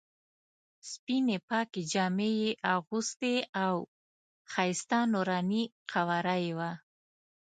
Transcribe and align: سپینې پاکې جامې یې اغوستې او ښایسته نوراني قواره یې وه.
سپینې 0.91 1.37
پاکې 1.49 1.81
جامې 1.91 2.29
یې 2.41 2.51
اغوستې 2.75 3.35
او 3.65 3.75
ښایسته 4.51 4.99
نوراني 5.13 5.63
قواره 5.91 6.35
یې 6.45 6.53
وه. 6.57 6.71